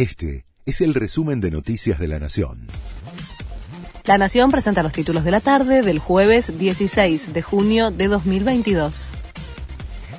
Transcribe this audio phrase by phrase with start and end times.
[0.00, 2.68] Este es el resumen de Noticias de la Nación.
[4.06, 9.10] La Nación presenta los títulos de la tarde del jueves 16 de junio de 2022.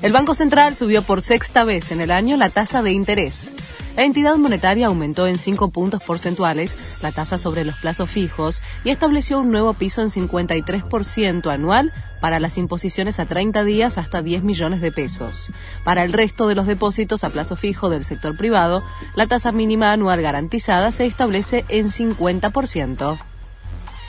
[0.02, 3.54] El Banco Central subió por sexta vez en el año la tasa de interés.
[3.96, 8.90] La entidad monetaria aumentó en 5 puntos porcentuales la tasa sobre los plazos fijos y
[8.90, 14.42] estableció un nuevo piso en 53% anual para las imposiciones a 30 días hasta 10
[14.42, 15.52] millones de pesos.
[15.84, 18.84] Para el resto de los depósitos a plazo fijo del sector privado,
[19.14, 23.20] la tasa mínima anual garantizada se establece en 50%.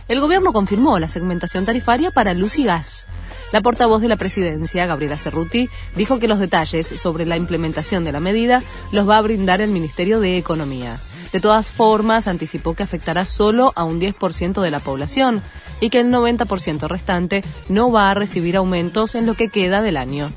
[0.09, 3.09] El gobierno confirmó la segmentación tarifaria para luz y gas.
[3.53, 8.13] La portavoz de la presidencia, Gabriela Cerruti, dijo que los detalles sobre la implementación de
[8.13, 10.99] la medida los va a brindar el Ministerio de Economía.
[11.33, 15.43] De todas formas, anticipó que afectará solo a un 10% de la población
[15.81, 19.97] y que el 90% restante no va a recibir aumentos en lo que queda del
[19.97, 20.31] año.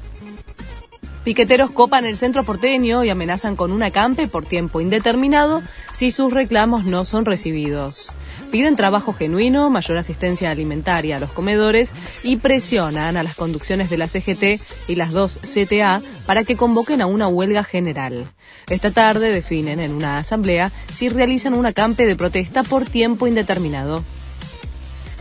[1.25, 6.31] Piqueteros copan el centro porteño y amenazan con un acampe por tiempo indeterminado si sus
[6.31, 8.13] reclamos no son recibidos.
[8.51, 13.97] Piden trabajo genuino, mayor asistencia alimentaria a los comedores y presionan a las conducciones de
[13.97, 18.27] la CGT y las dos CTA para que convoquen a una huelga general.
[18.69, 24.03] Esta tarde definen en una asamblea si realizan un acampe de protesta por tiempo indeterminado.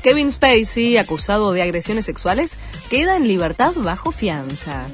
[0.02, 2.58] Kevin Spacey, acusado de agresiones sexuales,
[2.90, 4.86] queda en libertad bajo fianza.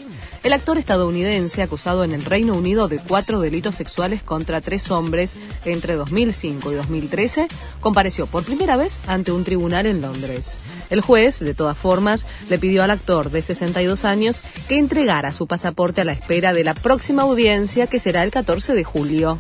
[0.43, 5.37] El actor estadounidense, acusado en el Reino Unido de cuatro delitos sexuales contra tres hombres
[5.67, 7.49] entre 2005 y 2013,
[7.81, 10.57] compareció por primera vez ante un tribunal en Londres.
[10.89, 15.47] El juez, de todas formas, le pidió al actor de 62 años que entregara su
[15.47, 19.39] pasaporte a la espera de la próxima audiencia que será el 14 de julio.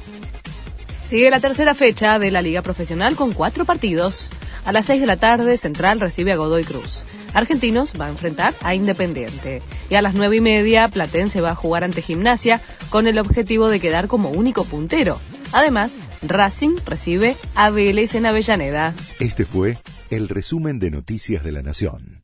[1.11, 4.31] Sigue la tercera fecha de la Liga Profesional con cuatro partidos.
[4.65, 7.03] A las 6 de la tarde, Central recibe a Godoy Cruz.
[7.35, 9.61] Argentinos va a enfrentar a Independiente.
[9.89, 13.69] Y a las nueve y media, Platense va a jugar ante Gimnasia con el objetivo
[13.69, 15.19] de quedar como único puntero.
[15.51, 18.95] Además, Racing recibe a Vélez en Avellaneda.
[19.19, 19.79] Este fue
[20.11, 22.20] el resumen de Noticias de la Nación.